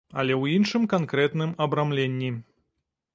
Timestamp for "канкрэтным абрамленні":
0.93-2.31